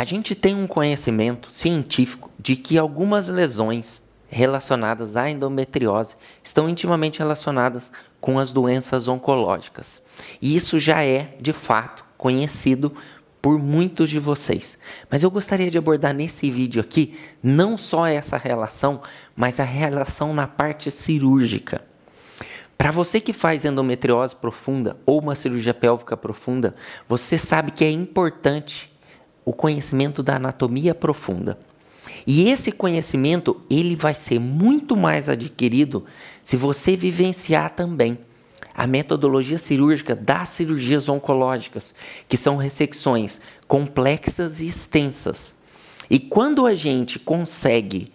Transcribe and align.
a 0.00 0.04
gente 0.04 0.34
tem 0.34 0.54
um 0.54 0.66
conhecimento 0.66 1.50
científico 1.52 2.30
de 2.38 2.56
que 2.56 2.78
algumas 2.78 3.28
lesões 3.28 4.02
relacionadas 4.30 5.14
à 5.14 5.28
endometriose 5.28 6.16
estão 6.42 6.70
intimamente 6.70 7.18
relacionadas 7.18 7.92
com 8.18 8.38
as 8.38 8.50
doenças 8.50 9.08
oncológicas. 9.08 10.00
E 10.40 10.56
isso 10.56 10.78
já 10.78 11.04
é, 11.04 11.36
de 11.38 11.52
fato, 11.52 12.02
conhecido 12.16 12.94
por 13.42 13.58
muitos 13.58 14.08
de 14.08 14.18
vocês. 14.18 14.78
Mas 15.10 15.22
eu 15.22 15.30
gostaria 15.30 15.70
de 15.70 15.76
abordar 15.76 16.14
nesse 16.14 16.50
vídeo 16.50 16.80
aqui 16.80 17.14
não 17.42 17.76
só 17.76 18.06
essa 18.06 18.38
relação, 18.38 19.02
mas 19.36 19.60
a 19.60 19.64
relação 19.64 20.32
na 20.32 20.46
parte 20.46 20.90
cirúrgica. 20.90 21.84
Para 22.78 22.90
você 22.90 23.20
que 23.20 23.34
faz 23.34 23.66
endometriose 23.66 24.34
profunda 24.34 24.96
ou 25.04 25.20
uma 25.20 25.34
cirurgia 25.34 25.74
pélvica 25.74 26.16
profunda, 26.16 26.74
você 27.06 27.36
sabe 27.36 27.70
que 27.70 27.84
é 27.84 27.90
importante 27.90 28.89
o 29.50 29.52
conhecimento 29.52 30.22
da 30.22 30.36
anatomia 30.36 30.94
profunda. 30.94 31.58
E 32.24 32.48
esse 32.48 32.70
conhecimento, 32.70 33.60
ele 33.68 33.96
vai 33.96 34.14
ser 34.14 34.38
muito 34.38 34.96
mais 34.96 35.28
adquirido 35.28 36.04
se 36.44 36.56
você 36.56 36.94
vivenciar 36.94 37.70
também 37.70 38.16
a 38.72 38.86
metodologia 38.86 39.58
cirúrgica 39.58 40.14
das 40.14 40.50
cirurgias 40.50 41.08
oncológicas, 41.08 41.92
que 42.28 42.36
são 42.36 42.56
ressecções 42.56 43.40
complexas 43.66 44.60
e 44.60 44.68
extensas. 44.68 45.56
E 46.08 46.20
quando 46.20 46.64
a 46.64 46.76
gente 46.76 47.18
consegue 47.18 48.12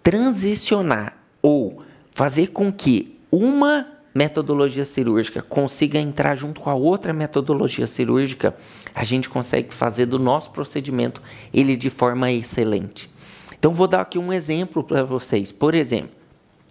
transicionar 0.00 1.16
ou 1.42 1.82
fazer 2.12 2.48
com 2.48 2.72
que 2.72 3.18
uma 3.32 3.97
metodologia 4.14 4.84
cirúrgica 4.84 5.42
consiga 5.42 5.98
entrar 5.98 6.34
junto 6.34 6.60
com 6.60 6.70
a 6.70 6.74
outra 6.74 7.12
metodologia 7.12 7.86
cirúrgica, 7.86 8.56
a 8.94 9.04
gente 9.04 9.28
consegue 9.28 9.72
fazer 9.72 10.06
do 10.06 10.18
nosso 10.18 10.50
procedimento 10.50 11.22
ele 11.52 11.76
de 11.76 11.90
forma 11.90 12.30
excelente. 12.32 13.10
Então 13.58 13.74
vou 13.74 13.88
dar 13.88 14.02
aqui 14.02 14.18
um 14.18 14.32
exemplo 14.32 14.82
para 14.82 15.04
vocês. 15.04 15.52
Por 15.52 15.74
exemplo, 15.74 16.10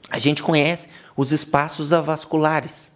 a 0.10 0.20
gente 0.20 0.42
conhece 0.42 0.88
os 1.16 1.32
espaços 1.32 1.92
avasculares. 1.92 2.92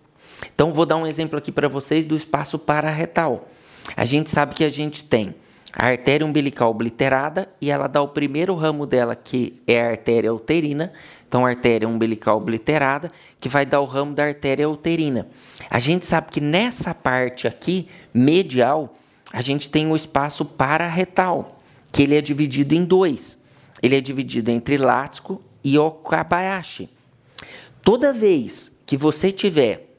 Então 0.53 0.71
vou 0.71 0.85
dar 0.85 0.95
um 0.95 1.05
exemplo 1.05 1.37
aqui 1.37 1.51
para 1.51 1.67
vocês 1.67 2.05
do 2.05 2.15
espaço 2.15 2.57
pararretal. 2.57 3.49
A 3.95 4.05
gente 4.05 4.29
sabe 4.29 4.55
que 4.55 4.63
a 4.63 4.69
gente 4.69 5.03
tem 5.03 5.35
a 5.73 5.87
artéria 5.87 6.25
umbilical 6.25 6.69
obliterada 6.69 7.49
e 7.61 7.71
ela 7.71 7.87
dá 7.87 8.01
o 8.01 8.07
primeiro 8.07 8.53
ramo 8.55 8.85
dela, 8.85 9.15
que 9.15 9.61
é 9.65 9.81
a 9.81 9.89
artéria 9.91 10.33
uterina. 10.33 10.91
Então, 11.27 11.45
a 11.45 11.49
artéria 11.49 11.87
umbilical 11.87 12.37
obliterada, 12.37 13.09
que 13.39 13.47
vai 13.47 13.65
dar 13.65 13.79
o 13.79 13.85
ramo 13.85 14.13
da 14.13 14.25
artéria 14.25 14.69
uterina. 14.69 15.27
A 15.69 15.79
gente 15.79 16.05
sabe 16.05 16.29
que 16.29 16.41
nessa 16.41 16.93
parte 16.93 17.47
aqui, 17.47 17.87
medial, 18.13 18.97
a 19.31 19.41
gente 19.41 19.69
tem 19.69 19.89
o 19.89 19.95
espaço 19.95 20.43
pararretal, 20.43 21.61
que 21.89 22.03
ele 22.03 22.17
é 22.17 22.21
dividido 22.21 22.75
em 22.75 22.83
dois. 22.83 23.37
Ele 23.81 23.95
é 23.95 24.01
dividido 24.01 24.51
entre 24.51 24.77
Lático 24.77 25.41
e 25.63 25.77
Okabayashi. 25.79 26.89
Toda 27.81 28.11
vez 28.11 28.71
que 28.85 28.97
você 28.97 29.31
tiver 29.31 29.95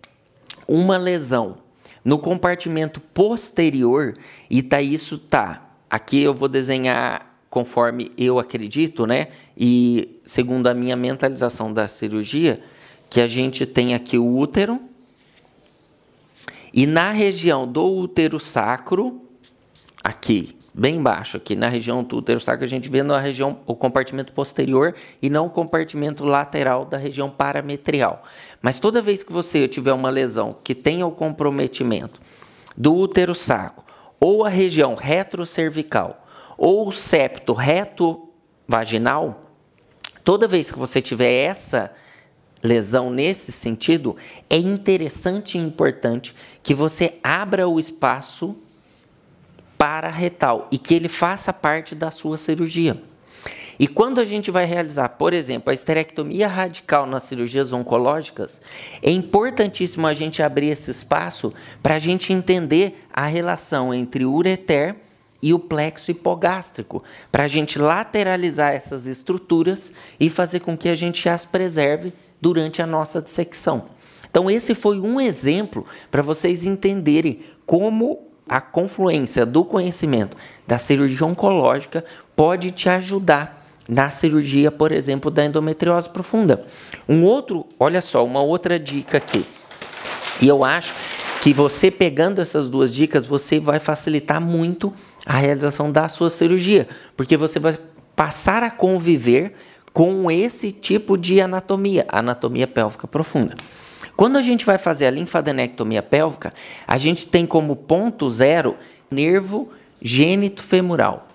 uma 0.68 0.98
lesão 0.98 1.61
no 2.04 2.18
compartimento 2.18 3.00
posterior, 3.00 4.14
e 4.50 4.62
tá 4.62 4.80
isso 4.82 5.18
tá. 5.18 5.70
Aqui 5.88 6.22
eu 6.22 6.34
vou 6.34 6.48
desenhar 6.48 7.32
conforme 7.48 8.10
eu 8.16 8.38
acredito, 8.38 9.06
né? 9.06 9.28
E 9.56 10.20
segundo 10.24 10.66
a 10.68 10.74
minha 10.74 10.96
mentalização 10.96 11.72
da 11.72 11.86
cirurgia, 11.86 12.62
que 13.10 13.20
a 13.20 13.26
gente 13.26 13.66
tem 13.66 13.94
aqui 13.94 14.16
o 14.16 14.36
útero 14.36 14.80
e 16.72 16.86
na 16.86 17.10
região 17.10 17.70
do 17.70 17.86
útero 17.86 18.40
sacro, 18.40 19.20
aqui, 20.02 20.56
bem 20.74 20.96
embaixo 20.96 21.36
aqui 21.36 21.54
na 21.54 21.68
região 21.68 22.02
do 22.02 22.16
útero 22.16 22.40
sacro, 22.40 22.64
a 22.64 22.68
gente 22.68 22.88
vê 22.88 23.02
na 23.02 23.18
região 23.18 23.60
o 23.66 23.74
compartimento 23.74 24.32
posterior 24.32 24.94
e 25.20 25.28
não 25.28 25.46
o 25.46 25.50
compartimento 25.50 26.24
lateral 26.24 26.84
da 26.84 26.96
região 26.96 27.28
parametrial. 27.28 28.24
Mas 28.60 28.78
toda 28.78 29.02
vez 29.02 29.22
que 29.22 29.32
você 29.32 29.68
tiver 29.68 29.92
uma 29.92 30.08
lesão 30.08 30.52
que 30.52 30.74
tenha 30.74 31.06
o 31.06 31.12
comprometimento 31.12 32.20
do 32.76 32.94
útero 32.94 33.34
sacro 33.34 33.84
ou 34.18 34.44
a 34.44 34.48
região 34.48 34.94
retrocervical 34.94 36.26
ou 36.56 36.88
o 36.88 36.92
septo 36.92 37.52
reto 37.52 38.28
vaginal, 38.66 39.50
toda 40.24 40.48
vez 40.48 40.70
que 40.70 40.78
você 40.78 41.02
tiver 41.02 41.32
essa 41.32 41.92
lesão 42.62 43.10
nesse 43.10 43.50
sentido, 43.50 44.16
é 44.48 44.56
interessante 44.56 45.58
e 45.58 45.60
importante 45.60 46.34
que 46.62 46.72
você 46.72 47.18
abra 47.22 47.68
o 47.68 47.80
espaço 47.80 48.56
para 49.82 50.08
retal 50.08 50.68
e 50.70 50.78
que 50.78 50.94
ele 50.94 51.08
faça 51.08 51.52
parte 51.52 51.96
da 51.96 52.12
sua 52.12 52.36
cirurgia. 52.36 53.02
E 53.76 53.88
quando 53.88 54.20
a 54.20 54.24
gente 54.24 54.48
vai 54.48 54.64
realizar, 54.64 55.08
por 55.08 55.34
exemplo, 55.34 55.72
a 55.72 55.74
esterectomia 55.74 56.46
radical 56.46 57.04
nas 57.04 57.24
cirurgias 57.24 57.72
oncológicas, 57.72 58.60
é 59.02 59.10
importantíssimo 59.10 60.06
a 60.06 60.12
gente 60.12 60.40
abrir 60.40 60.68
esse 60.68 60.92
espaço 60.92 61.52
para 61.82 61.96
a 61.96 61.98
gente 61.98 62.32
entender 62.32 63.04
a 63.12 63.26
relação 63.26 63.92
entre 63.92 64.24
o 64.24 64.32
ureter 64.32 64.94
e 65.42 65.52
o 65.52 65.58
plexo 65.58 66.12
hipogástrico, 66.12 67.02
para 67.32 67.42
a 67.42 67.48
gente 67.48 67.76
lateralizar 67.76 68.72
essas 68.72 69.04
estruturas 69.08 69.92
e 70.20 70.30
fazer 70.30 70.60
com 70.60 70.78
que 70.78 70.88
a 70.88 70.94
gente 70.94 71.28
as 71.28 71.44
preserve 71.44 72.12
durante 72.40 72.80
a 72.80 72.86
nossa 72.86 73.20
dissecção. 73.20 73.86
Então, 74.30 74.48
esse 74.48 74.76
foi 74.76 75.00
um 75.00 75.20
exemplo 75.20 75.84
para 76.08 76.22
vocês 76.22 76.64
entenderem 76.64 77.40
como 77.66 78.30
a 78.48 78.60
confluência 78.60 79.46
do 79.46 79.64
conhecimento 79.64 80.36
da 80.66 80.78
cirurgia 80.78 81.26
oncológica 81.26 82.04
pode 82.34 82.70
te 82.70 82.88
ajudar 82.88 83.62
na 83.88 84.10
cirurgia, 84.10 84.70
por 84.70 84.92
exemplo, 84.92 85.30
da 85.30 85.44
endometriose 85.44 86.08
profunda. 86.08 86.64
Um 87.08 87.24
outro, 87.24 87.66
olha 87.78 88.00
só, 88.00 88.24
uma 88.24 88.40
outra 88.40 88.78
dica 88.78 89.18
aqui. 89.18 89.44
E 90.40 90.48
eu 90.48 90.64
acho 90.64 90.94
que 91.40 91.52
você 91.52 91.90
pegando 91.90 92.40
essas 92.40 92.70
duas 92.70 92.94
dicas, 92.94 93.26
você 93.26 93.58
vai 93.58 93.80
facilitar 93.80 94.40
muito 94.40 94.92
a 95.26 95.36
realização 95.36 95.90
da 95.90 96.08
sua 96.08 96.30
cirurgia, 96.30 96.86
porque 97.16 97.36
você 97.36 97.58
vai 97.58 97.76
passar 98.14 98.62
a 98.62 98.70
conviver 98.70 99.54
com 99.92 100.30
esse 100.30 100.72
tipo 100.72 101.18
de 101.18 101.40
anatomia, 101.40 102.06
anatomia 102.08 102.66
pélvica 102.66 103.06
profunda. 103.06 103.54
Quando 104.16 104.36
a 104.36 104.42
gente 104.42 104.64
vai 104.64 104.78
fazer 104.78 105.06
a 105.06 105.10
linfadenectomia 105.10 106.02
pélvica, 106.02 106.52
a 106.86 106.98
gente 106.98 107.26
tem 107.26 107.46
como 107.46 107.74
ponto 107.74 108.28
zero 108.28 108.76
nervo 109.10 109.70
gênito 110.00 110.62
femoral. 110.62 111.28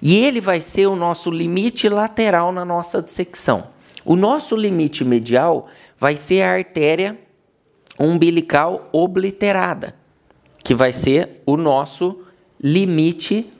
E 0.00 0.16
ele 0.16 0.40
vai 0.40 0.60
ser 0.60 0.86
o 0.86 0.96
nosso 0.96 1.30
limite 1.30 1.88
lateral 1.88 2.52
na 2.52 2.64
nossa 2.64 3.02
dissecção. 3.02 3.68
O 4.04 4.16
nosso 4.16 4.56
limite 4.56 5.04
medial 5.04 5.68
vai 5.98 6.16
ser 6.16 6.42
a 6.42 6.52
artéria 6.52 7.18
umbilical 7.98 8.88
obliterada, 8.92 9.94
que 10.62 10.74
vai 10.74 10.92
ser 10.92 11.42
o 11.44 11.56
nosso 11.56 12.22
limite 12.60 13.52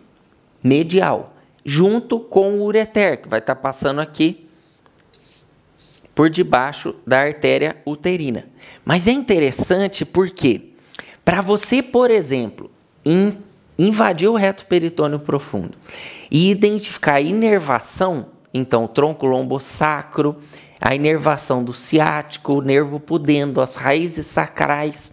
medial, 0.62 1.34
junto 1.64 2.18
com 2.20 2.54
o 2.54 2.62
ureter, 2.62 3.22
que 3.22 3.28
vai 3.28 3.40
estar 3.40 3.54
tá 3.54 3.60
passando 3.60 4.00
aqui 4.00 4.47
por 6.18 6.28
debaixo 6.28 6.96
da 7.06 7.20
artéria 7.20 7.76
uterina. 7.86 8.46
Mas 8.84 9.06
é 9.06 9.12
interessante 9.12 10.04
porque, 10.04 10.70
para 11.24 11.40
você, 11.40 11.80
por 11.80 12.10
exemplo, 12.10 12.72
in, 13.06 13.36
invadir 13.78 14.26
o 14.28 14.34
reto 14.34 14.66
peritônio 14.66 15.20
profundo 15.20 15.78
e 16.28 16.50
identificar 16.50 17.14
a 17.14 17.20
inervação, 17.20 18.30
então 18.52 18.88
tronco 18.88 19.26
lombosacro, 19.26 20.36
a 20.80 20.92
inervação 20.92 21.62
do 21.62 21.72
ciático, 21.72 22.54
o 22.54 22.62
nervo 22.62 22.98
pudendo, 22.98 23.60
as 23.60 23.76
raízes 23.76 24.26
sacrais, 24.26 25.12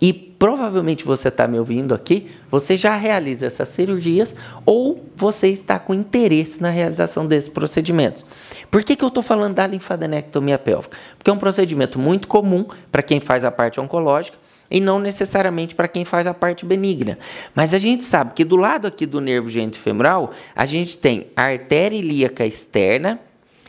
e 0.00 0.31
provavelmente 0.42 1.04
você 1.04 1.28
está 1.28 1.46
me 1.46 1.56
ouvindo 1.56 1.94
aqui, 1.94 2.28
você 2.50 2.76
já 2.76 2.96
realiza 2.96 3.46
essas 3.46 3.68
cirurgias 3.68 4.34
ou 4.66 5.08
você 5.14 5.46
está 5.46 5.78
com 5.78 5.94
interesse 5.94 6.60
na 6.60 6.68
realização 6.68 7.28
desses 7.28 7.48
procedimentos. 7.48 8.24
Por 8.68 8.82
que, 8.82 8.96
que 8.96 9.04
eu 9.04 9.08
estou 9.08 9.22
falando 9.22 9.54
da 9.54 9.64
linfadenectomia 9.68 10.58
pélvica? 10.58 10.98
Porque 11.16 11.30
é 11.30 11.32
um 11.32 11.38
procedimento 11.38 11.96
muito 11.96 12.26
comum 12.26 12.66
para 12.90 13.04
quem 13.04 13.20
faz 13.20 13.44
a 13.44 13.52
parte 13.52 13.80
oncológica 13.80 14.36
e 14.68 14.80
não 14.80 14.98
necessariamente 14.98 15.76
para 15.76 15.86
quem 15.86 16.04
faz 16.04 16.26
a 16.26 16.34
parte 16.34 16.66
benigna. 16.66 17.20
Mas 17.54 17.72
a 17.72 17.78
gente 17.78 18.02
sabe 18.02 18.32
que 18.34 18.44
do 18.44 18.56
lado 18.56 18.88
aqui 18.88 19.06
do 19.06 19.20
nervo 19.20 19.48
genitofemoral, 19.48 20.32
a 20.56 20.66
gente 20.66 20.98
tem 20.98 21.28
a 21.36 21.42
artéria 21.42 21.96
ilíaca 21.96 22.44
externa 22.44 23.20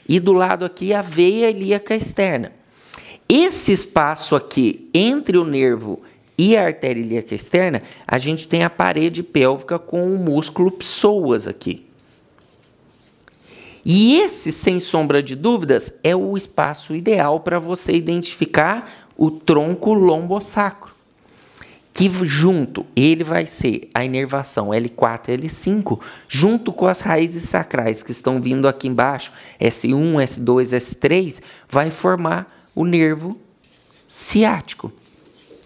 e 0.09 0.19
do 0.19 0.33
lado 0.33 0.65
aqui 0.65 0.91
a 0.91 1.03
veia 1.03 1.51
ilíaca 1.51 1.95
externa. 1.95 2.51
Esse 3.29 3.71
espaço 3.71 4.35
aqui 4.35 4.89
entre 4.91 5.37
o 5.37 5.45
nervo 5.45 6.01
e 6.37 6.57
a 6.57 6.65
artéria 6.65 7.01
ilíaca 7.01 7.35
externa, 7.35 7.81
a 8.07 8.17
gente 8.17 8.47
tem 8.47 8.63
a 8.63 8.69
parede 8.69 9.21
pélvica 9.21 9.77
com 9.77 10.13
o 10.13 10.17
músculo 10.17 10.71
psoas 10.71 11.47
aqui. 11.47 11.85
E 13.85 14.17
esse, 14.17 14.51
sem 14.51 14.79
sombra 14.79 15.21
de 15.21 15.35
dúvidas, 15.35 15.99
é 16.03 16.15
o 16.15 16.37
espaço 16.37 16.95
ideal 16.95 17.41
para 17.41 17.59
você 17.59 17.91
identificar 17.93 18.89
o 19.17 19.29
tronco 19.29 19.93
lombosacro. 19.93 20.93
que 21.93 22.09
junto 22.23 22.87
ele 22.95 23.23
vai 23.23 23.45
ser 23.45 23.87
a 23.93 24.03
inervação 24.03 24.69
L4 24.69 25.29
e 25.29 25.37
L5, 25.37 25.99
junto 26.27 26.73
com 26.73 26.87
as 26.87 27.01
raízes 27.01 27.43
sacrais 27.43 28.01
que 28.01 28.11
estão 28.11 28.41
vindo 28.41 28.67
aqui 28.67 28.87
embaixo, 28.87 29.31
S1, 29.61 30.15
S2, 30.15 30.75
S3, 30.75 31.41
vai 31.69 31.91
formar 31.91 32.71
o 32.73 32.83
nervo 32.83 33.39
ciático. 34.07 34.91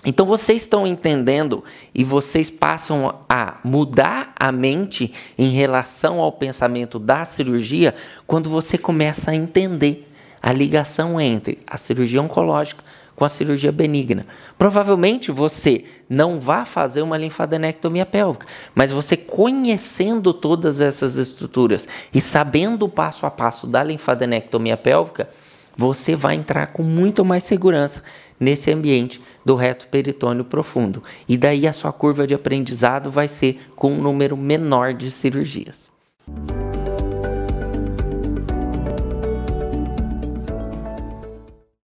Então 0.07 0.25
vocês 0.25 0.61
estão 0.61 0.87
entendendo 0.87 1.65
e 1.93 2.01
vocês 2.01 2.49
passam 2.49 3.13
a 3.27 3.57
mudar 3.61 4.31
a 4.39 4.53
mente 4.53 5.13
em 5.37 5.49
relação 5.49 6.21
ao 6.21 6.31
pensamento 6.31 6.97
da 6.97 7.25
cirurgia 7.25 7.93
quando 8.25 8.49
você 8.49 8.77
começa 8.77 9.31
a 9.31 9.35
entender 9.35 10.09
a 10.41 10.53
ligação 10.53 11.19
entre 11.19 11.59
a 11.67 11.77
cirurgia 11.77 12.21
oncológica 12.21 12.85
com 13.17 13.25
a 13.25 13.29
cirurgia 13.29 13.69
benigna. 13.69 14.25
Provavelmente 14.57 15.29
você 15.29 15.83
não 16.07 16.39
vai 16.39 16.63
fazer 16.63 17.01
uma 17.01 17.17
linfadenectomia 17.17 18.05
pélvica, 18.05 18.47
mas 18.73 18.91
você 18.91 19.17
conhecendo 19.17 20.33
todas 20.33 20.79
essas 20.79 21.17
estruturas 21.17 21.85
e 22.13 22.21
sabendo 22.21 22.85
o 22.85 22.89
passo 22.89 23.25
a 23.25 23.31
passo 23.31 23.67
da 23.67 23.83
linfadenectomia 23.83 24.77
pélvica, 24.77 25.27
você 25.77 26.15
vai 26.15 26.35
entrar 26.35 26.67
com 26.67 26.81
muito 26.81 27.23
mais 27.23 27.43
segurança 27.43 28.03
nesse 28.39 28.71
ambiente 28.71 29.21
do 29.45 29.55
reto 29.55 29.87
peritônio 29.87 30.43
profundo. 30.43 31.03
E 31.29 31.37
daí 31.37 31.67
a 31.67 31.73
sua 31.73 31.93
curva 31.93 32.25
de 32.25 32.33
aprendizado 32.33 33.11
vai 33.11 33.27
ser 33.27 33.59
com 33.75 33.93
um 33.93 34.01
número 34.01 34.35
menor 34.35 34.93
de 34.93 35.11
cirurgias. 35.11 35.89